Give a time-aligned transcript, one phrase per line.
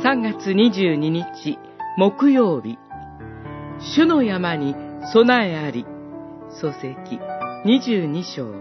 [0.00, 1.58] 3月22日
[1.96, 2.78] 木曜日、
[3.96, 4.76] 主の山に
[5.12, 5.86] 備えあり、
[6.60, 7.18] 創世記
[7.66, 8.54] 22章。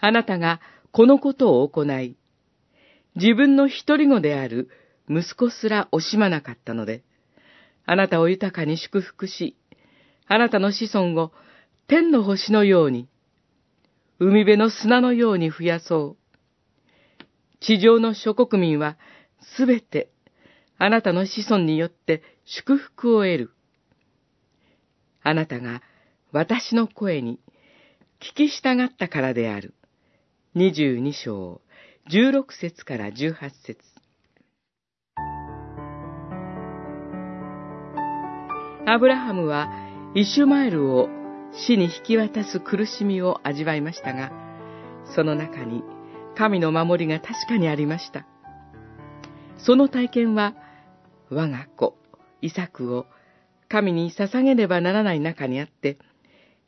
[0.00, 0.60] あなたが
[0.90, 2.14] このことを行い、
[3.16, 4.68] 自分の一人子である
[5.08, 7.04] 息子すら惜しまなかったので、
[7.86, 9.56] あなたを豊かに祝福し、
[10.26, 11.32] あなたの子孫を
[11.86, 13.08] 天の星のように、
[14.24, 17.24] 海辺の砂のように増やそう。
[17.60, 18.96] 地上の諸国民は
[19.56, 20.10] すべて
[20.78, 23.50] あなたの子孫によって祝福を得る。
[25.24, 25.82] あなたが
[26.30, 27.40] 私の声に
[28.20, 29.74] 聞き従ったからである。
[30.54, 31.60] 二十二章、
[32.08, 33.80] 十六節から十八節。
[38.86, 39.68] アブラハムは
[40.14, 41.08] イシュマエルを
[41.52, 44.32] 死に引き渡す苦しみを味わいましたが、
[45.14, 45.82] その中に
[46.36, 48.26] 神の守りが確かにありました。
[49.58, 50.54] その体験は、
[51.30, 51.96] 我が子、
[52.40, 53.06] イサクを
[53.68, 55.98] 神に捧げねばならない中にあって、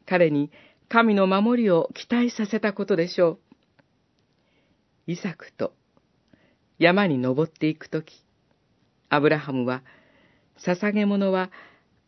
[0.06, 0.50] 彼に
[0.88, 3.38] 神の守りを期待させたことでしょう。
[5.06, 5.72] イサクと
[6.78, 8.24] 山に登っていくとき、
[9.08, 9.82] アブラハムは、
[10.58, 11.50] 捧げ物は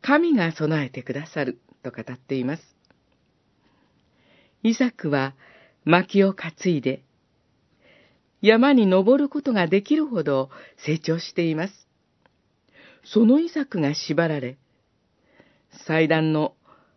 [0.02, 1.58] 神が備えてくださる
[1.90, 2.62] と語っています。
[4.62, 5.34] イサクは
[5.84, 7.02] 薪を担いで、
[8.42, 10.50] 山に登ることができるほど
[10.84, 11.88] 成長しています。
[13.04, 14.58] そのイサクが縛られ、
[15.86, 16.54] 祭壇の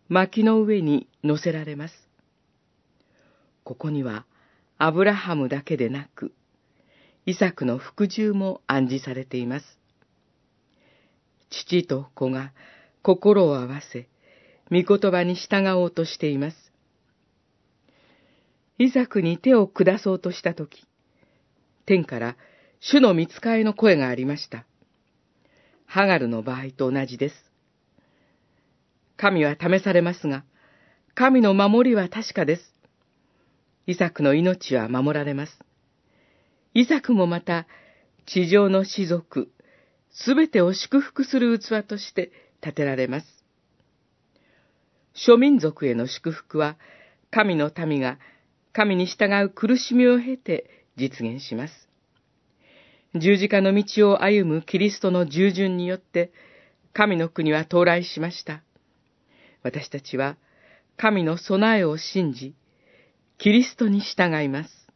[0.07, 1.93] 薪の上に乗せられます。
[3.63, 4.25] ここには
[4.79, 6.33] アブラハムだけでなく、
[7.27, 9.65] イサクの服従も暗示されています。
[11.51, 12.53] 父と子が
[13.03, 14.07] 心を合わせ、
[14.71, 16.57] 御言葉に従おうとしています。
[18.77, 20.85] イザクに手を下そうとしたとき、
[21.85, 22.37] 天から
[22.79, 24.65] 主の見つかいの声がありました。
[25.85, 27.35] ハガルの場合と同じです。
[29.17, 30.45] 神は試されますが、
[31.13, 32.61] 神の守りは確かです。
[33.87, 35.59] イサクの命は守られます。
[36.73, 37.65] イサクもまた、
[38.25, 39.52] 地上の士族、
[40.11, 42.31] すべてを祝福する器として
[42.61, 43.39] 建てられます。
[45.25, 46.77] 諸民族への祝福は、
[47.31, 48.19] 神の民が
[48.71, 51.89] 神に従う苦しみを経て実現します。
[53.15, 56.31] 十字架の道を歩むキリストの従順によって、
[56.93, 58.63] 神の国は到来しました。
[59.61, 60.37] 私たちは
[60.95, 62.55] 神の備えを信じ、
[63.37, 64.89] キリストに従います。